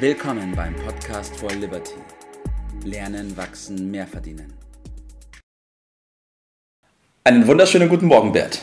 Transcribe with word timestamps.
Willkommen 0.00 0.54
beim 0.54 0.76
Podcast 0.76 1.34
for 1.34 1.50
Liberty. 1.50 1.96
Lernen, 2.84 3.36
wachsen, 3.36 3.90
mehr 3.90 4.06
verdienen. 4.06 4.52
Einen 7.24 7.44
wunderschönen 7.48 7.88
guten 7.88 8.06
Morgen, 8.06 8.30
Bert. 8.30 8.62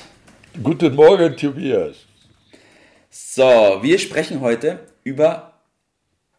Guten 0.64 0.96
Morgen, 0.96 1.36
Tobias. 1.36 2.06
So, 3.10 3.44
wir 3.82 4.00
sprechen 4.00 4.40
heute 4.40 4.80
über 5.04 5.60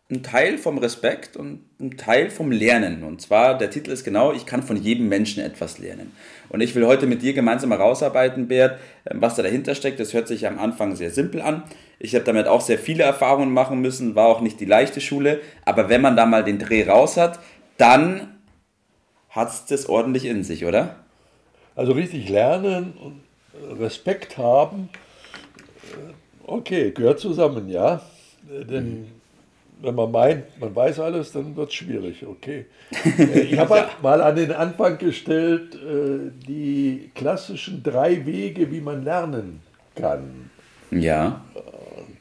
einen 0.09 0.23
Teil 0.23 0.57
vom 0.57 0.79
Respekt 0.79 1.37
und 1.37 1.61
einen 1.79 1.99
Teil 1.99 2.31
vom 2.31 2.51
Lernen. 2.51 3.03
Und 3.03 3.21
zwar, 3.21 3.59
der 3.59 3.69
Titel 3.69 3.91
ist 3.91 4.03
genau, 4.03 4.33
ich 4.33 4.47
kann 4.47 4.63
von 4.63 4.79
jedem 4.79 5.11
Menschen 5.11 5.43
etwas 5.43 5.77
lernen. 5.79 6.13
Und 6.49 6.63
ich 6.63 6.75
will 6.75 6.87
heute 6.87 7.07
mit 7.07 7.21
dir 7.21 7.35
gemeinsam 7.35 7.71
herausarbeiten, 7.71 8.49
Bert, 8.49 8.81
was 9.05 9.35
da 9.35 9.43
dahinter 9.43 9.75
steckt. 9.75 10.01
Das 10.01 10.15
hört 10.15 10.27
sich 10.27 10.47
am 10.47 10.59
Anfang 10.59 10.97
sehr 10.97 11.11
simpel 11.11 11.43
an. 11.43 11.65
Ich 11.99 12.15
habe 12.15 12.25
damit 12.25 12.47
auch 12.47 12.61
sehr 12.61 12.79
viele 12.79 13.05
Erfahrungen 13.05 13.53
machen 13.53 13.81
müssen, 13.81 14.15
war 14.15 14.27
auch 14.27 14.41
nicht 14.41 14.61
die 14.61 14.67
leichte 14.67 15.01
Schule. 15.01 15.41
Aber 15.65 15.89
wenn 15.89 16.03
man 16.03 16.17
da 16.17 16.27
mal 16.27 16.45
den 16.45 16.59
Dreh 16.59 16.89
raus 16.89 17.17
hat, 17.17 17.39
dann 17.79 18.37
hat 19.31 19.51
es 19.51 19.67
das 19.67 19.89
ordentlich 19.89 20.25
in 20.25 20.45
sich, 20.45 20.65
oder? 20.65 20.97
Also 21.75 21.93
richtig 21.93 22.29
lernen 22.29 22.95
und 22.95 23.21
Respekt 23.79 24.39
haben, 24.39 24.89
okay, 26.47 26.91
gehört 26.91 27.21
zusammen, 27.21 27.69
ja. 27.69 28.01
Denn 28.49 29.07
wenn 29.83 29.95
man 29.95 30.11
meint, 30.11 30.59
man 30.59 30.75
weiß 30.75 31.01
alles, 31.01 31.33
dann 31.33 31.55
wird 31.55 31.69
es 31.69 31.75
schwierig, 31.75 32.27
okay. 32.27 32.67
Ich 32.91 33.59
habe 33.59 33.77
ja. 33.77 33.91
mal 34.03 34.23
an 34.23 34.37
den 34.37 34.53
Anfang 34.53 34.97
gestellt, 34.99 35.75
äh, 35.75 36.31
die 36.47 37.11
klassischen 37.15 37.83
drei 37.83 38.25
Wege, 38.25 38.71
wie 38.71 38.81
man 38.81 39.05
lernen 39.05 39.61
kann. 39.95 40.51
Ja. 40.91 41.43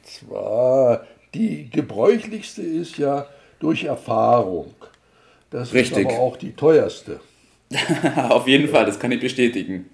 Und 0.06 0.12
zwar, 0.12 1.06
die 1.34 1.68
gebräuchlichste 1.68 2.62
ist 2.62 2.96
ja 2.96 3.26
durch 3.58 3.84
Erfahrung. 3.84 4.74
Das 5.50 5.72
Richtig. 5.72 6.06
ist 6.06 6.12
aber 6.12 6.22
auch 6.22 6.36
die 6.36 6.52
teuerste. 6.52 7.20
Auf 8.28 8.46
jeden 8.46 8.68
Fall, 8.68 8.86
das 8.86 9.00
kann 9.00 9.10
ich 9.10 9.20
bestätigen. 9.20 9.86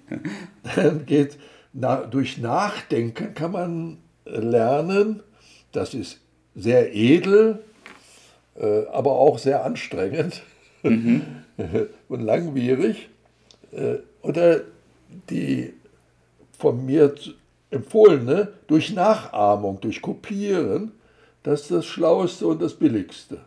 Dann 0.75 1.05
geht 1.07 1.37
na, 1.73 1.97
durch 2.03 2.37
Nachdenken 2.37 3.33
kann 3.33 3.51
man 3.51 3.97
lernen. 4.25 5.23
Das 5.71 5.95
ist 5.95 6.19
sehr 6.53 6.93
edel, 6.93 7.63
äh, 8.55 8.85
aber 8.91 9.13
auch 9.13 9.39
sehr 9.39 9.65
anstrengend 9.65 10.43
mhm. 10.83 11.23
und 12.07 12.21
langwierig. 12.21 13.09
Äh, 13.71 13.95
oder 14.21 14.61
die 15.31 15.73
von 16.59 16.85
mir 16.85 17.15
empfohlene 17.73 18.49
durch 18.67 18.93
Nachahmung, 18.93 19.79
durch 19.81 20.01
Kopieren, 20.01 20.91
das 21.43 21.61
ist 21.61 21.71
das 21.71 21.85
Schlaueste 21.85 22.47
und 22.47 22.61
das 22.61 22.73
Billigste. 22.73 23.39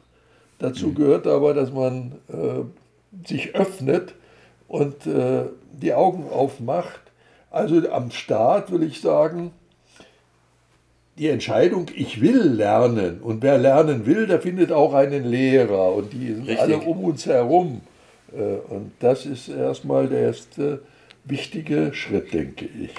Dazu 0.58 0.88
mhm. 0.88 0.94
gehört 0.94 1.26
aber, 1.26 1.54
dass 1.54 1.72
man 1.72 2.12
äh, 2.28 3.26
sich 3.26 3.54
öffnet 3.54 4.14
und 4.68 5.06
äh, 5.06 5.44
die 5.72 5.94
Augen 5.94 6.28
aufmacht. 6.30 7.00
Also 7.50 7.88
am 7.90 8.10
Start 8.10 8.70
will 8.70 8.82
ich 8.82 9.00
sagen, 9.00 9.52
die 11.18 11.28
Entscheidung, 11.28 11.86
ich 11.94 12.20
will 12.20 12.42
lernen. 12.42 13.20
Und 13.20 13.42
wer 13.42 13.56
lernen 13.56 14.04
will, 14.04 14.26
der 14.26 14.40
findet 14.40 14.72
auch 14.72 14.92
einen 14.92 15.24
Lehrer. 15.24 15.94
Und 15.94 16.12
die 16.12 16.34
sind 16.34 16.48
Richtig. 16.48 16.58
alle 16.58 16.78
um 16.78 17.04
uns 17.04 17.24
herum. 17.26 17.80
Äh, 18.32 18.56
und 18.72 18.92
das 19.00 19.24
ist 19.24 19.48
erstmal 19.48 20.08
der 20.08 20.20
erste 20.20 20.82
wichtige 21.24 21.94
Schritt, 21.94 22.34
denke 22.34 22.66
ich. 22.66 22.90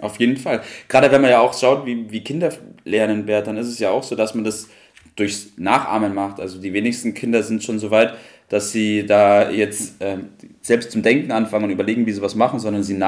Auf 0.00 0.18
jeden 0.20 0.36
Fall. 0.36 0.62
Gerade 0.88 1.10
wenn 1.10 1.22
man 1.22 1.30
ja 1.30 1.40
auch 1.40 1.58
schaut, 1.58 1.86
wie, 1.86 2.10
wie 2.10 2.20
Kinder 2.20 2.50
lernen 2.84 3.26
werden, 3.26 3.46
dann 3.46 3.56
ist 3.56 3.68
es 3.68 3.78
ja 3.78 3.90
auch 3.90 4.02
so, 4.02 4.14
dass 4.14 4.34
man 4.34 4.44
das 4.44 4.68
durchs 5.16 5.52
Nachahmen 5.56 6.14
macht. 6.14 6.40
Also 6.40 6.60
die 6.60 6.72
wenigsten 6.72 7.14
Kinder 7.14 7.42
sind 7.42 7.62
schon 7.62 7.78
so 7.78 7.90
weit, 7.90 8.14
dass 8.48 8.72
sie 8.72 9.06
da 9.06 9.50
jetzt 9.50 10.00
äh, 10.02 10.18
selbst 10.60 10.92
zum 10.92 11.02
Denken 11.02 11.32
anfangen 11.32 11.64
und 11.64 11.70
überlegen, 11.70 12.06
wie 12.06 12.12
sie 12.12 12.22
was 12.22 12.34
machen, 12.34 12.58
sondern 12.58 12.82
sie 12.82 13.00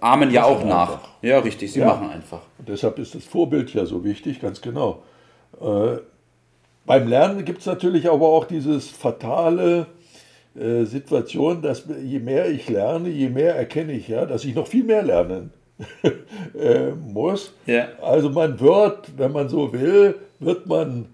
ahmen 0.00 0.30
ja 0.30 0.44
auch 0.44 0.64
nach. 0.64 0.92
Einfach. 0.92 1.08
Ja, 1.22 1.38
richtig, 1.38 1.72
sie 1.72 1.80
ja. 1.80 1.86
machen 1.86 2.10
einfach. 2.10 2.42
Und 2.58 2.68
deshalb 2.68 2.98
ist 2.98 3.14
das 3.14 3.24
Vorbild 3.24 3.72
ja 3.72 3.86
so 3.86 4.04
wichtig, 4.04 4.40
ganz 4.40 4.60
genau. 4.60 5.02
Äh, 5.60 5.98
beim 6.84 7.08
Lernen 7.08 7.44
gibt 7.44 7.60
es 7.60 7.66
natürlich 7.66 8.08
aber 8.08 8.28
auch 8.28 8.44
dieses 8.44 8.90
fatale 8.90 9.86
äh, 10.54 10.84
Situation, 10.84 11.62
dass 11.62 11.84
je 12.04 12.20
mehr 12.20 12.48
ich 12.48 12.68
lerne, 12.68 13.08
je 13.08 13.30
mehr 13.30 13.56
erkenne 13.56 13.92
ich 13.92 14.06
ja, 14.06 14.26
dass 14.26 14.44
ich 14.44 14.54
noch 14.54 14.68
viel 14.68 14.84
mehr 14.84 15.02
lernen 15.02 15.52
äh, 16.58 16.90
muss. 16.90 17.52
Ja. 17.66 17.88
Also 18.02 18.30
man 18.30 18.58
wird, 18.60 19.16
wenn 19.16 19.32
man 19.32 19.48
so 19.48 19.72
will, 19.72 20.14
wird 20.38 20.66
man, 20.66 21.06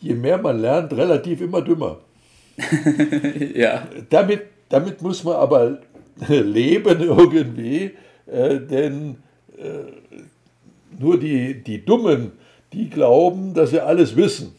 je 0.00 0.14
mehr 0.14 0.38
man 0.38 0.60
lernt, 0.60 0.92
relativ 0.92 1.40
immer 1.40 1.62
dümmer. 1.62 1.98
ja. 3.54 3.86
Damit, 4.10 4.42
damit 4.68 5.00
muss 5.02 5.24
man 5.24 5.36
aber 5.36 5.78
leben 6.28 7.00
irgendwie, 7.00 7.92
äh, 8.26 8.58
denn 8.60 9.16
äh, 9.56 10.98
nur 10.98 11.18
die, 11.18 11.62
die 11.62 11.84
Dummen, 11.84 12.32
die 12.72 12.90
glauben, 12.90 13.54
dass 13.54 13.70
sie 13.70 13.80
alles 13.80 14.16
wissen. 14.16 14.54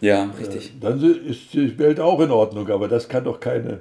Ja, 0.00 0.30
richtig. 0.38 0.68
Äh, 0.68 0.80
dann 0.80 1.02
ist 1.02 1.54
die 1.54 1.78
Welt 1.78 2.00
auch 2.00 2.20
in 2.20 2.30
Ordnung, 2.30 2.68
aber 2.68 2.88
das 2.88 3.08
kann 3.08 3.24
doch 3.24 3.40
keine 3.40 3.80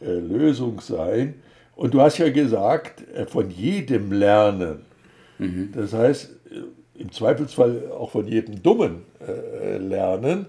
äh, 0.00 0.14
Lösung 0.14 0.80
sein. 0.80 1.34
Und 1.74 1.94
du 1.94 2.00
hast 2.00 2.18
ja 2.18 2.30
gesagt, 2.30 3.02
äh, 3.14 3.26
von 3.26 3.50
jedem 3.50 4.12
lernen. 4.12 4.82
Mhm. 5.38 5.72
Das 5.74 5.92
heißt, 5.92 6.30
äh, 6.50 7.00
im 7.00 7.10
Zweifelsfall 7.10 7.90
auch 7.90 8.10
von 8.10 8.28
jedem 8.28 8.62
Dummen 8.62 9.02
äh, 9.26 9.78
lernen. 9.78 10.46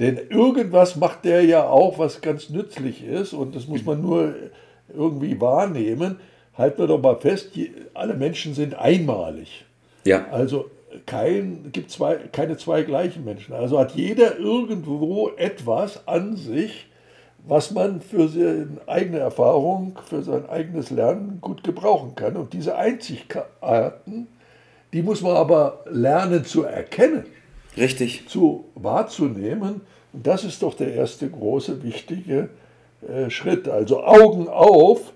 Denn 0.00 0.18
irgendwas 0.28 0.96
macht 0.96 1.24
der 1.24 1.44
ja 1.44 1.68
auch, 1.68 1.98
was 1.98 2.20
ganz 2.20 2.50
nützlich 2.50 3.04
ist. 3.04 3.32
Und 3.32 3.54
das 3.54 3.68
muss 3.68 3.84
man 3.84 4.02
nur 4.02 4.34
irgendwie 4.92 5.40
wahrnehmen. 5.40 6.16
Halten 6.56 6.78
wir 6.78 6.86
doch 6.86 7.00
mal 7.00 7.16
fest, 7.16 7.50
alle 7.94 8.14
Menschen 8.14 8.54
sind 8.54 8.74
einmalig. 8.74 9.64
Ja. 10.04 10.26
Also 10.30 10.70
kein, 11.06 11.70
gibt 11.72 11.90
zwei, 11.90 12.16
keine 12.32 12.56
zwei 12.56 12.82
gleichen 12.82 13.24
Menschen. 13.24 13.54
Also 13.54 13.78
hat 13.78 13.94
jeder 13.94 14.38
irgendwo 14.38 15.30
etwas 15.36 16.06
an 16.06 16.36
sich, 16.36 16.86
was 17.46 17.70
man 17.70 18.00
für 18.00 18.28
seine 18.28 18.78
eigene 18.86 19.18
Erfahrung, 19.18 19.98
für 20.08 20.22
sein 20.22 20.48
eigenes 20.48 20.90
Lernen 20.90 21.38
gut 21.40 21.62
gebrauchen 21.62 22.14
kann. 22.14 22.36
Und 22.36 22.52
diese 22.52 22.76
Einzigarten, 22.76 24.28
die 24.92 25.02
muss 25.02 25.20
man 25.20 25.36
aber 25.36 25.84
lernen 25.90 26.44
zu 26.44 26.62
erkennen. 26.64 27.24
Richtig. 27.76 28.28
Zu 28.28 28.66
wahrzunehmen. 28.74 29.82
Und 30.12 30.26
das 30.26 30.44
ist 30.44 30.62
doch 30.62 30.74
der 30.74 30.94
erste 30.94 31.28
große, 31.28 31.82
wichtige 31.82 32.48
äh, 33.06 33.28
Schritt. 33.28 33.68
Also 33.68 34.02
Augen 34.02 34.48
auf, 34.48 35.12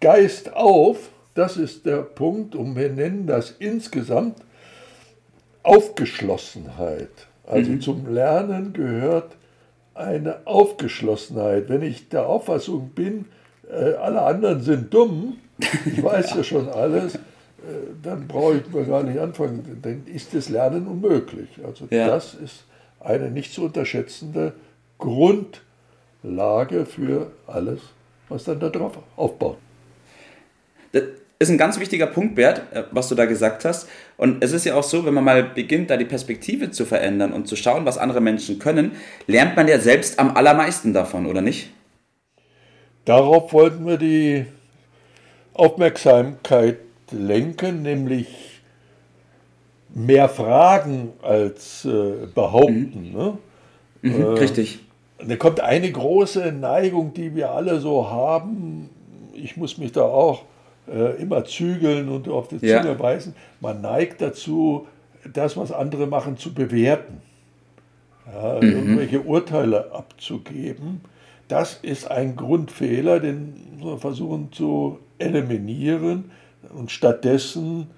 Geist 0.00 0.54
auf, 0.54 1.10
das 1.34 1.56
ist 1.56 1.84
der 1.84 2.02
Punkt. 2.02 2.54
Und 2.54 2.76
wir 2.76 2.90
nennen 2.90 3.26
das 3.26 3.56
insgesamt 3.58 4.36
Aufgeschlossenheit. 5.64 7.10
Also 7.44 7.72
mhm. 7.72 7.80
zum 7.80 8.14
Lernen 8.14 8.72
gehört 8.72 9.32
eine 10.00 10.46
Aufgeschlossenheit. 10.46 11.68
Wenn 11.68 11.82
ich 11.82 12.08
der 12.08 12.26
Auffassung 12.26 12.90
bin, 12.90 13.26
äh, 13.70 13.94
alle 13.94 14.22
anderen 14.22 14.60
sind 14.62 14.92
dumm, 14.92 15.38
ich 15.86 16.02
weiß 16.02 16.34
ja 16.34 16.44
schon 16.44 16.68
alles, 16.68 17.14
äh, 17.14 17.18
dann 18.02 18.26
brauche 18.26 18.56
ich 18.56 18.68
mir 18.72 18.84
gar 18.84 19.02
nicht 19.02 19.18
anfangen, 19.18 19.78
dann 19.82 20.06
ist 20.06 20.34
das 20.34 20.48
Lernen 20.48 20.86
unmöglich. 20.86 21.48
Also 21.64 21.86
ja. 21.90 22.06
das 22.06 22.34
ist 22.34 22.64
eine 23.00 23.30
nicht 23.30 23.52
zu 23.52 23.64
unterschätzende 23.64 24.52
Grundlage 24.98 26.86
für 26.86 27.30
alles, 27.46 27.80
was 28.28 28.44
dann 28.44 28.60
darauf 28.60 28.98
aufbaut. 29.16 29.58
Das 30.92 31.04
ist 31.40 31.48
ein 31.48 31.58
ganz 31.58 31.80
wichtiger 31.80 32.06
Punkt, 32.06 32.34
Bert, 32.36 32.62
äh, 32.72 32.84
was 32.92 33.08
du 33.08 33.14
da 33.14 33.24
gesagt 33.24 33.64
hast. 33.64 33.88
Und 34.16 34.44
es 34.44 34.52
ist 34.52 34.66
ja 34.66 34.74
auch 34.74 34.84
so, 34.84 35.04
wenn 35.04 35.14
man 35.14 35.24
mal 35.24 35.42
beginnt, 35.42 35.90
da 35.90 35.96
die 35.96 36.04
Perspektive 36.04 36.70
zu 36.70 36.84
verändern 36.84 37.32
und 37.32 37.48
zu 37.48 37.56
schauen, 37.56 37.86
was 37.86 37.98
andere 37.98 38.20
Menschen 38.20 38.58
können, 38.58 38.92
lernt 39.26 39.56
man 39.56 39.66
ja 39.66 39.78
selbst 39.80 40.18
am 40.18 40.36
allermeisten 40.36 40.92
davon, 40.92 41.26
oder 41.26 41.40
nicht? 41.40 41.70
Darauf 43.06 43.52
wollten 43.54 43.86
wir 43.86 43.96
die 43.96 44.44
Aufmerksamkeit 45.54 46.76
lenken, 47.10 47.82
nämlich 47.82 48.60
mehr 49.88 50.28
fragen 50.28 51.14
als 51.22 51.86
äh, 51.86 52.26
behaupten. 52.34 53.12
Mhm. 53.12 53.18
Ne? 53.18 53.38
Mhm, 54.02 54.22
äh, 54.22 54.26
richtig. 54.38 54.80
Da 55.26 55.36
kommt 55.36 55.60
eine 55.60 55.90
große 55.90 56.52
Neigung, 56.52 57.14
die 57.14 57.34
wir 57.34 57.50
alle 57.50 57.80
so 57.80 58.10
haben. 58.10 58.90
Ich 59.32 59.56
muss 59.56 59.78
mich 59.78 59.92
da 59.92 60.02
auch 60.02 60.44
äh, 60.88 61.20
immer 61.20 61.44
zügeln 61.44 62.08
und 62.08 62.28
auf 62.28 62.48
die 62.48 62.58
Zunge 62.58 62.70
ja. 62.70 62.94
beißen. 62.94 63.34
Man 63.60 63.80
neigt 63.80 64.20
dazu, 64.20 64.86
das, 65.32 65.56
was 65.56 65.72
andere 65.72 66.06
machen, 66.06 66.36
zu 66.36 66.54
bewerten. 66.54 67.20
Ja, 68.32 68.56
mhm. 68.60 68.72
Irgendwelche 68.72 69.20
Urteile 69.20 69.92
abzugeben. 69.92 71.00
Das 71.48 71.80
ist 71.82 72.10
ein 72.10 72.36
Grundfehler, 72.36 73.18
den 73.18 73.54
wir 73.78 73.98
versuchen 73.98 74.52
zu 74.52 75.00
eliminieren 75.18 76.30
und 76.72 76.90
stattdessen 76.90 77.88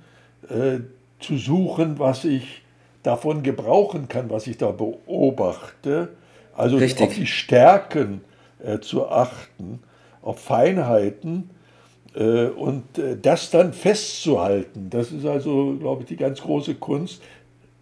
äh, 0.49 0.81
zu 1.21 1.37
suchen, 1.37 1.99
was 1.99 2.25
ich 2.25 2.63
davon 3.03 3.43
gebrauchen 3.43 4.09
kann, 4.09 4.31
was 4.31 4.47
ich 4.47 4.59
da 4.59 4.71
beobachte. 4.71 6.11
Also 6.55 6.77
Richtig. 6.77 7.07
auf 7.07 7.15
die 7.15 7.27
Stärken 7.27 8.23
äh, 8.63 8.81
zu 8.81 9.09
achten, 9.09 9.81
auf 10.23 10.41
Feinheiten 10.41 11.51
und 12.15 12.99
äh, 12.99 13.17
das 13.21 13.51
dann 13.51 13.73
festzuhalten. 13.73 14.89
Das 14.91 15.13
ist 15.13 15.25
also, 15.25 15.77
glaube 15.79 16.03
ich, 16.03 16.09
die 16.09 16.17
ganz 16.17 16.41
große 16.41 16.75
Kunst. 16.75 17.23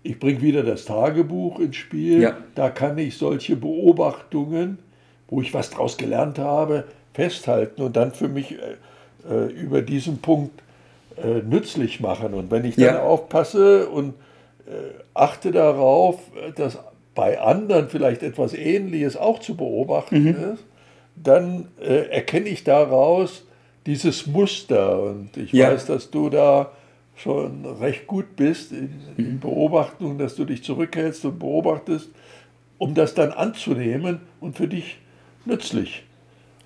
Ich 0.02 0.18
bringe 0.18 0.40
wieder 0.40 0.62
das 0.62 0.84
Tagebuch 0.84 1.58
ins 1.58 1.76
Spiel. 1.76 2.22
Ja. 2.22 2.36
Da 2.54 2.70
kann 2.70 2.96
ich 2.98 3.18
solche 3.18 3.56
Beobachtungen, 3.56 4.78
wo 5.28 5.42
ich 5.42 5.52
was 5.52 5.70
draus 5.70 5.96
gelernt 5.96 6.38
habe, 6.38 6.84
festhalten 7.12 7.82
und 7.82 7.96
dann 7.96 8.12
für 8.12 8.28
mich 8.28 8.52
äh, 8.52 8.56
äh 9.28 9.52
über 9.52 9.82
diesen 9.82 10.18
Punkt 10.18 10.62
äh, 11.16 11.42
nützlich 11.42 12.00
machen. 12.00 12.34
Und 12.34 12.50
wenn 12.50 12.64
ich 12.64 12.76
dann 12.76 12.84
ja. 12.84 13.02
aufpasse 13.02 13.88
und 13.88 14.14
äh, 14.66 14.70
achte 15.12 15.50
darauf, 15.50 16.20
dass 16.56 16.78
bei 17.14 17.40
anderen 17.40 17.88
vielleicht 17.88 18.22
etwas 18.22 18.54
Ähnliches 18.54 19.16
auch 19.16 19.40
zu 19.40 19.56
beobachten 19.56 20.22
mhm. 20.22 20.52
ist, 20.54 20.64
dann 21.16 21.68
äh, 21.80 22.08
erkenne 22.08 22.48
ich 22.48 22.64
daraus 22.64 23.44
dieses 23.86 24.26
Muster. 24.26 25.02
Und 25.02 25.36
ich 25.36 25.52
ja. 25.52 25.70
weiß, 25.70 25.86
dass 25.86 26.10
du 26.10 26.30
da 26.30 26.72
schon 27.16 27.64
recht 27.80 28.06
gut 28.06 28.36
bist 28.36 28.72
in, 28.72 28.90
in 29.16 29.32
mhm. 29.34 29.40
Beobachtung, 29.40 30.18
dass 30.18 30.36
du 30.36 30.44
dich 30.44 30.64
zurückhältst 30.64 31.24
und 31.24 31.38
beobachtest, 31.38 32.08
um 32.78 32.94
das 32.94 33.14
dann 33.14 33.30
anzunehmen 33.32 34.20
und 34.40 34.56
für 34.56 34.68
dich 34.68 34.98
nützlich 35.44 36.04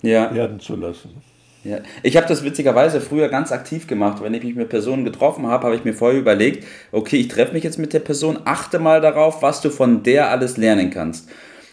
ja. 0.01 0.33
werden 0.33 0.59
zu 0.59 0.75
lassen. 0.75 1.21
Ja. 1.65 1.79
Ich 2.03 2.15
habe 2.15 2.27
das 2.27 2.43
witzigerweise 2.43 3.01
früher 3.01 3.27
ganz 3.27 3.51
aktiv 3.51 3.87
gemacht. 3.87 4.21
Wenn 4.21 4.35
ich 4.35 4.43
mich 4.43 4.55
mit 4.55 4.69
Personen 4.69 5.03
getroffen 5.03 5.47
habe, 5.47 5.65
habe 5.65 5.75
ich 5.75 5.83
mir 5.83 5.93
vorher 5.93 6.19
überlegt, 6.19 6.63
okay, 6.91 7.17
ich 7.17 7.27
treffe 7.27 7.53
mich 7.53 7.63
jetzt 7.63 7.79
mit 7.79 7.91
der 7.91 7.99
Person, 7.99 8.37
achte 8.45 8.77
mal 8.77 9.01
darauf, 9.01 9.41
was 9.41 9.61
du 9.61 9.71
von 9.71 10.03
der 10.03 10.29
alles 10.29 10.57
lernen 10.57 10.91
kannst. 10.91 11.27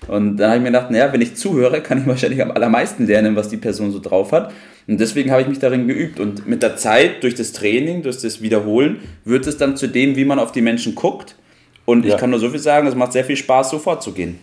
Und 0.08 0.38
dann 0.38 0.48
habe 0.48 0.56
ich 0.56 0.62
mir 0.62 0.70
gedacht, 0.70 0.90
naja, 0.90 1.12
wenn 1.12 1.20
ich 1.20 1.36
zuhöre, 1.36 1.82
kann 1.82 1.98
ich 1.98 2.06
wahrscheinlich 2.06 2.40
am 2.42 2.50
allermeisten 2.50 3.06
lernen, 3.06 3.36
was 3.36 3.50
die 3.50 3.58
Person 3.58 3.92
so 3.92 4.00
drauf 4.00 4.32
hat. 4.32 4.52
Und 4.86 5.00
deswegen 5.00 5.30
habe 5.30 5.42
ich 5.42 5.48
mich 5.48 5.58
darin 5.58 5.86
geübt. 5.86 6.18
Und 6.18 6.46
mit 6.46 6.62
der 6.62 6.76
Zeit, 6.76 7.22
durch 7.22 7.34
das 7.34 7.52
Training, 7.52 8.02
durch 8.02 8.20
das 8.20 8.42
Wiederholen, 8.42 9.00
wird 9.24 9.46
es 9.46 9.56
dann 9.56 9.76
zu 9.76 9.86
dem, 9.86 10.16
wie 10.16 10.24
man 10.24 10.38
auf 10.38 10.52
die 10.52 10.60
Menschen 10.60 10.94
guckt. 10.94 11.36
Und 11.84 12.04
ja. 12.04 12.14
ich 12.14 12.20
kann 12.20 12.30
nur 12.30 12.38
so 12.38 12.50
viel 12.50 12.58
sagen, 12.58 12.86
es 12.86 12.94
macht 12.94 13.12
sehr 13.12 13.24
viel 13.24 13.36
Spaß, 13.36 13.70
so 13.70 13.78
vorzugehen. 13.78 14.38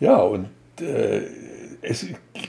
Ja, 0.00 0.18
und 0.18 0.48
äh, 0.80 1.22
es, 1.82 2.06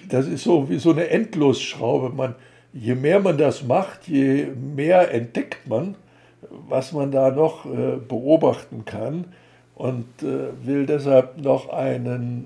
das 0.09 0.27
ist 0.27 0.43
so 0.43 0.69
wie 0.69 0.79
so 0.79 0.91
eine 0.91 1.09
Endlosschraube. 1.09 2.09
Man, 2.09 2.35
je 2.73 2.95
mehr 2.95 3.19
man 3.19 3.37
das 3.37 3.63
macht, 3.63 4.07
je 4.07 4.47
mehr 4.75 5.13
entdeckt 5.13 5.67
man, 5.67 5.95
was 6.67 6.91
man 6.91 7.11
da 7.11 7.31
noch 7.31 7.65
äh, 7.65 7.97
beobachten 8.07 8.83
kann 8.85 9.25
und 9.75 10.05
äh, 10.23 10.49
will 10.65 10.85
deshalb 10.85 11.41
noch 11.41 11.69
einen 11.69 12.45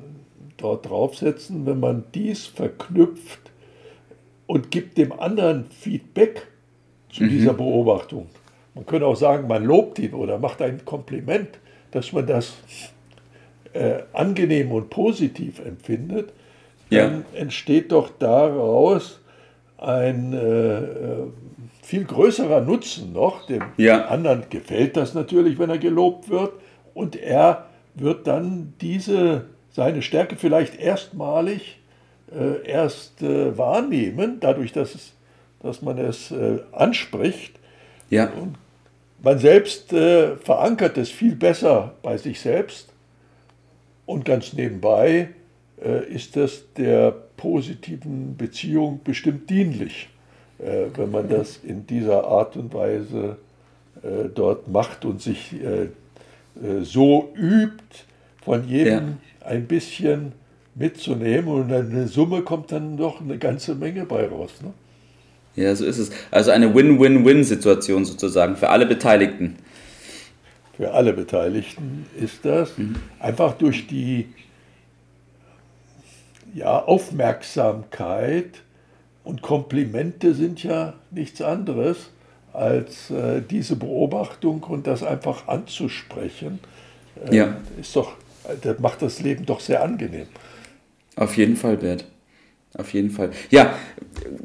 dort 0.57 0.89
draufsetzen, 0.89 1.65
wenn 1.65 1.79
man 1.79 2.03
dies 2.13 2.45
verknüpft 2.45 3.50
und 4.51 4.69
gibt 4.69 4.98
dem 4.98 5.13
anderen 5.13 5.65
Feedback 5.71 6.48
zu 7.09 7.24
mhm. 7.24 7.30
dieser 7.30 7.53
Beobachtung. 7.53 8.27
Man 8.75 8.86
könnte 8.86 9.06
auch 9.06 9.15
sagen, 9.15 9.48
man 9.48 9.63
lobt 9.63 10.00
ihn 10.00 10.13
oder 10.13 10.39
macht 10.39 10.62
ein 10.62 10.83
Kompliment, 10.83 11.59
dass 11.92 12.12
man 12.12 12.27
das 12.27 12.53
äh, 13.74 14.00
angenehm 14.13 14.71
und 14.71 14.89
positiv 14.89 15.59
empfindet 15.65 16.33
dann 16.92 17.24
ja. 17.33 17.39
entsteht 17.39 17.94
doch 17.94 18.09
daraus 18.19 19.21
ein 19.77 20.33
äh, 20.33 20.80
äh, 20.80 21.27
viel 21.81 22.03
größerer 22.03 22.59
Nutzen 22.62 23.13
noch. 23.13 23.45
Dem 23.48 23.63
ja. 23.77 24.07
anderen 24.07 24.44
gefällt 24.50 24.98
das 24.98 25.13
natürlich, 25.13 25.57
wenn 25.57 25.69
er 25.69 25.77
gelobt 25.77 26.30
wird. 26.30 26.51
Und 26.94 27.15
er 27.15 27.68
wird 27.95 28.27
dann 28.27 28.74
diese, 28.81 29.45
seine 29.69 30.01
Stärke 30.01 30.36
vielleicht 30.36 30.77
erstmalig 30.77 31.80
äh, 32.33 32.65
erst 32.65 33.21
äh, 33.21 33.57
wahrnehmen, 33.57 34.37
dadurch, 34.39 34.71
dass, 34.71 34.95
es, 34.95 35.13
dass 35.61 35.81
man 35.81 35.97
es 35.97 36.31
äh, 36.31 36.59
anspricht. 36.71 37.59
Ja. 38.09 38.29
Und 38.29 38.55
man 39.21 39.39
selbst 39.39 39.93
äh, 39.93 40.35
verankert 40.37 40.97
es 40.97 41.09
viel 41.09 41.35
besser 41.35 41.93
bei 42.01 42.17
sich 42.17 42.39
selbst. 42.39 42.89
Und 44.05 44.25
ganz 44.25 44.53
nebenbei 44.53 45.29
äh, 45.83 46.05
ist 46.05 46.35
das 46.35 46.63
der 46.77 47.11
positiven 47.37 48.37
Beziehung 48.37 48.99
bestimmt 49.03 49.49
dienlich, 49.49 50.09
wenn 50.59 51.09
man 51.09 51.27
das 51.27 51.57
in 51.63 51.87
dieser 51.87 52.23
Art 52.23 52.55
und 52.55 52.71
Weise 52.71 53.37
dort 54.35 54.67
macht 54.67 55.05
und 55.05 55.19
sich 55.19 55.55
so 56.83 57.33
übt, 57.35 58.05
von 58.43 58.67
jedem 58.67 59.17
ja. 59.39 59.47
ein 59.47 59.65
bisschen 59.65 60.33
mitzunehmen 60.81 61.47
und 61.47 61.71
eine 61.71 62.07
Summe 62.07 62.41
kommt 62.41 62.71
dann 62.71 62.97
doch 62.97 63.21
eine 63.21 63.37
ganze 63.37 63.75
Menge 63.75 64.05
bei 64.05 64.27
raus. 64.27 64.51
Ne? 64.61 64.73
Ja, 65.55 65.75
so 65.75 65.85
ist 65.85 65.97
es. 65.97 66.11
Also 66.31 66.51
eine 66.51 66.73
Win-Win-Win-Situation 66.73 68.05
sozusagen 68.05 68.55
für 68.55 68.69
alle 68.69 68.85
Beteiligten. 68.85 69.57
Für 70.75 70.93
alle 70.93 71.13
Beteiligten 71.13 72.05
ist 72.19 72.43
das. 72.43 72.77
Mhm. 72.77 72.95
Einfach 73.19 73.53
durch 73.53 73.87
die 73.87 74.27
ja, 76.53 76.79
Aufmerksamkeit 76.83 78.61
und 79.23 79.41
Komplimente 79.41 80.33
sind 80.33 80.63
ja 80.63 80.93
nichts 81.11 81.41
anderes 81.41 82.09
als 82.53 83.09
äh, 83.11 83.41
diese 83.41 83.75
Beobachtung 83.75 84.63
und 84.63 84.87
das 84.87 85.03
einfach 85.03 85.47
anzusprechen. 85.47 86.59
Äh, 87.29 87.35
ja. 87.35 87.55
Ist 87.79 87.95
doch, 87.95 88.13
das 88.61 88.79
macht 88.79 89.01
das 89.01 89.21
Leben 89.21 89.45
doch 89.45 89.59
sehr 89.59 89.83
angenehm. 89.83 90.27
Auf 91.15 91.37
jeden 91.37 91.55
Fall, 91.55 91.77
Bert. 91.77 92.05
Auf 92.77 92.93
jeden 92.93 93.11
Fall. 93.11 93.31
Ja, 93.49 93.73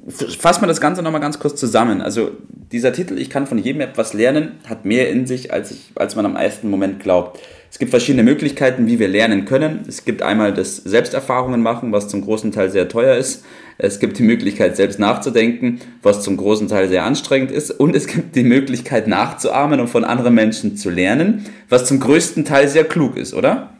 fassen 0.09 0.63
wir 0.63 0.67
das 0.67 0.81
Ganze 0.81 1.01
nochmal 1.01 1.21
ganz 1.21 1.39
kurz 1.39 1.61
zusammen. 1.61 2.01
Also 2.01 2.33
dieser 2.73 2.93
Titel, 2.93 3.19
ich 3.19 3.31
kann 3.31 3.47
von 3.47 3.59
jedem 3.59 3.81
etwas 3.81 4.15
lernen, 4.15 4.57
hat 4.69 4.85
mehr 4.85 5.11
in 5.11 5.27
sich, 5.27 5.53
als, 5.53 5.71
ich, 5.71 5.93
als 5.95 6.17
man 6.17 6.27
am 6.27 6.35
ersten 6.35 6.69
Moment 6.69 6.99
glaubt. 6.99 7.39
Es 7.71 7.79
gibt 7.79 7.91
verschiedene 7.91 8.25
Möglichkeiten, 8.25 8.89
wie 8.89 8.99
wir 8.99 9.07
lernen 9.07 9.45
können. 9.45 9.85
Es 9.87 10.05
gibt 10.05 10.23
einmal 10.23 10.53
das 10.53 10.77
Selbsterfahrungen 10.77 11.63
machen, 11.63 11.93
was 11.93 12.09
zum 12.09 12.23
großen 12.23 12.51
Teil 12.51 12.71
sehr 12.71 12.89
teuer 12.89 13.17
ist. 13.17 13.45
Es 13.79 14.01
gibt 14.01 14.19
die 14.19 14.25
Möglichkeit, 14.25 14.77
selbst 14.77 14.99
nachzudenken, 14.99 15.81
was 16.03 16.23
zum 16.23 16.37
großen 16.37 16.67
Teil 16.67 16.89
sehr 16.89 17.05
anstrengend 17.05 17.53
ist. 17.53 17.71
Und 17.71 17.95
es 17.95 18.09
gibt 18.09 18.35
die 18.35 18.45
Möglichkeit, 18.45 19.07
nachzuahmen 19.07 19.79
und 19.79 19.89
von 19.89 20.05
anderen 20.05 20.35
Menschen 20.35 20.77
zu 20.77 20.91
lernen, 20.91 21.45
was 21.69 21.85
zum 21.85 22.01
größten 22.01 22.45
Teil 22.45 22.69
sehr 22.69 22.85
klug 22.85 23.17
ist, 23.17 23.35
oder? 23.35 23.76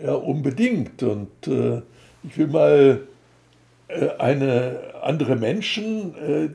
Ja, 0.00 0.14
unbedingt. 0.14 1.02
Und 1.02 1.46
äh, 1.46 1.82
ich 2.22 2.38
will 2.38 2.46
mal 2.46 3.00
äh, 3.88 4.08
eine 4.18 4.80
andere 5.02 5.36
Menschen, 5.36 6.14
äh, 6.14 6.48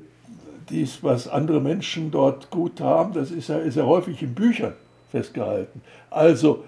dies, 0.69 1.03
was 1.03 1.27
andere 1.27 1.61
Menschen 1.61 2.11
dort 2.11 2.49
gut 2.49 2.81
haben, 2.81 3.13
das 3.13 3.31
ist 3.31 3.49
ja, 3.49 3.57
ist 3.57 3.77
ja 3.77 3.85
häufig 3.85 4.21
in 4.21 4.33
Büchern 4.33 4.73
festgehalten. 5.11 5.81
Also 6.09 6.63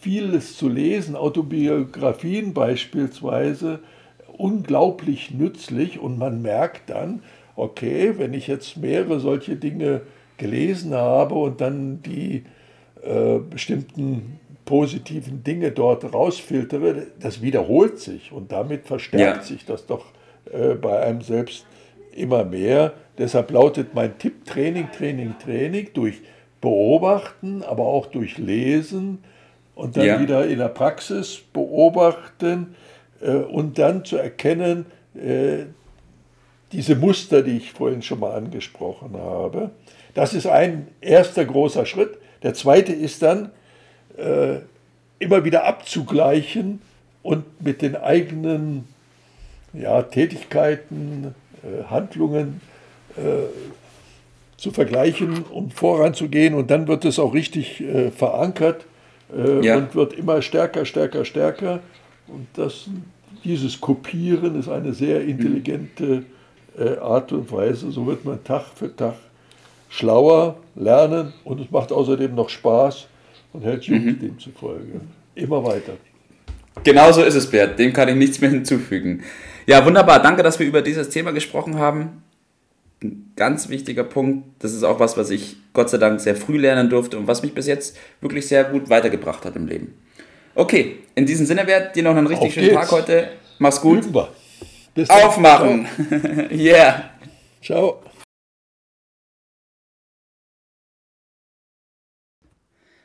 vieles 0.00 0.56
zu 0.56 0.68
lesen, 0.68 1.16
Autobiografien 1.16 2.54
beispielsweise, 2.54 3.80
unglaublich 4.38 5.32
nützlich 5.32 5.98
und 5.98 6.18
man 6.18 6.40
merkt 6.40 6.88
dann, 6.90 7.22
okay, 7.56 8.14
wenn 8.16 8.32
ich 8.32 8.46
jetzt 8.46 8.78
mehrere 8.78 9.20
solche 9.20 9.56
Dinge 9.56 10.00
gelesen 10.38 10.94
habe 10.94 11.34
und 11.34 11.60
dann 11.60 12.02
die 12.02 12.44
äh, 13.02 13.38
bestimmten 13.38 14.40
positiven 14.72 15.44
Dinge 15.44 15.70
dort 15.70 16.14
rausfiltere, 16.14 17.08
das 17.20 17.42
wiederholt 17.42 17.98
sich 17.98 18.32
und 18.32 18.52
damit 18.52 18.86
verstärkt 18.86 19.36
ja. 19.36 19.42
sich 19.42 19.66
das 19.66 19.84
doch 19.84 20.06
äh, 20.50 20.76
bei 20.76 20.98
einem 21.00 21.20
selbst 21.20 21.66
immer 22.16 22.42
mehr. 22.42 22.94
Deshalb 23.18 23.50
lautet 23.50 23.94
mein 23.94 24.16
Tipp 24.16 24.46
Training, 24.46 24.88
Training, 24.90 25.34
Training 25.38 25.90
durch 25.92 26.22
beobachten, 26.62 27.62
aber 27.62 27.84
auch 27.84 28.06
durch 28.06 28.38
Lesen 28.38 29.22
und 29.74 29.98
dann 29.98 30.06
ja. 30.06 30.18
wieder 30.18 30.46
in 30.46 30.56
der 30.56 30.68
Praxis 30.68 31.42
beobachten 31.52 32.74
äh, 33.20 33.32
und 33.32 33.78
dann 33.78 34.06
zu 34.06 34.16
erkennen, 34.16 34.86
äh, 35.14 35.66
diese 36.72 36.96
Muster, 36.96 37.42
die 37.42 37.58
ich 37.58 37.72
vorhin 37.72 38.00
schon 38.00 38.20
mal 38.20 38.32
angesprochen 38.32 39.18
habe. 39.18 39.72
Das 40.14 40.32
ist 40.32 40.46
ein 40.46 40.88
erster 41.02 41.44
großer 41.44 41.84
Schritt. 41.84 42.16
Der 42.42 42.54
zweite 42.54 42.94
ist 42.94 43.20
dann, 43.20 43.50
äh, 44.16 44.58
immer 45.18 45.44
wieder 45.44 45.64
abzugleichen 45.64 46.80
und 47.22 47.44
mit 47.62 47.82
den 47.82 47.96
eigenen 47.96 48.88
ja, 49.72 50.02
Tätigkeiten, 50.02 51.34
äh, 51.62 51.84
Handlungen 51.84 52.60
äh, 53.16 53.46
zu 54.56 54.70
vergleichen, 54.70 55.44
um 55.44 55.70
voranzugehen. 55.70 56.54
Und 56.54 56.70
dann 56.70 56.88
wird 56.88 57.04
es 57.04 57.18
auch 57.18 57.34
richtig 57.34 57.80
äh, 57.80 58.10
verankert 58.10 58.84
äh, 59.34 59.64
ja. 59.64 59.76
und 59.76 59.94
wird 59.94 60.12
immer 60.12 60.42
stärker, 60.42 60.84
stärker, 60.84 61.24
stärker. 61.24 61.80
Und 62.26 62.46
das, 62.54 62.88
dieses 63.44 63.80
Kopieren 63.80 64.58
ist 64.58 64.68
eine 64.68 64.92
sehr 64.92 65.22
intelligente 65.22 66.24
Art 67.02 67.32
und 67.32 67.52
Weise. 67.52 67.90
So 67.90 68.06
wird 68.06 68.24
man 68.24 68.42
Tag 68.44 68.64
für 68.74 68.96
Tag 68.96 69.16
schlauer, 69.90 70.56
lernen 70.74 71.34
und 71.44 71.60
es 71.60 71.70
macht 71.70 71.92
außerdem 71.92 72.34
noch 72.34 72.48
Spaß 72.48 73.08
und 73.52 73.62
hält 73.64 73.84
jung 73.84 74.04
Mhm. 74.04 74.18
demzufolge. 74.20 75.00
Immer 75.34 75.64
weiter. 75.64 75.92
Genau 76.84 77.12
so 77.12 77.22
ist 77.22 77.34
es, 77.34 77.50
Bert. 77.50 77.78
Dem 77.78 77.92
kann 77.92 78.08
ich 78.08 78.14
nichts 78.16 78.40
mehr 78.40 78.50
hinzufügen. 78.50 79.22
Ja, 79.66 79.84
wunderbar. 79.84 80.20
Danke, 80.22 80.42
dass 80.42 80.58
wir 80.58 80.66
über 80.66 80.82
dieses 80.82 81.10
Thema 81.10 81.32
gesprochen 81.32 81.78
haben. 81.78 82.22
Ein 83.02 83.32
ganz 83.36 83.68
wichtiger 83.68 84.04
Punkt. 84.04 84.46
Das 84.60 84.72
ist 84.72 84.82
auch 84.82 84.98
was, 85.00 85.16
was 85.16 85.30
ich 85.30 85.56
Gott 85.72 85.90
sei 85.90 85.98
Dank 85.98 86.20
sehr 86.20 86.36
früh 86.36 86.56
lernen 86.58 86.88
durfte 86.88 87.18
und 87.18 87.26
was 87.26 87.42
mich 87.42 87.52
bis 87.54 87.66
jetzt 87.66 87.96
wirklich 88.20 88.46
sehr 88.46 88.64
gut 88.64 88.88
weitergebracht 88.90 89.44
hat 89.44 89.56
im 89.56 89.66
Leben. 89.66 89.94
Okay, 90.54 90.96
in 91.14 91.26
diesem 91.26 91.46
Sinne, 91.46 91.64
Bert, 91.64 91.96
dir 91.96 92.02
noch 92.02 92.16
einen 92.16 92.26
richtig 92.26 92.48
Auf 92.48 92.54
schönen 92.54 92.68
geht's. 92.68 92.80
Tag 92.80 92.90
heute. 92.92 93.28
Mach's 93.58 93.80
gut. 93.80 94.04
Dann. 94.94 95.08
Aufmachen. 95.08 95.86
yeah. 96.52 97.10
Ciao. 97.62 98.02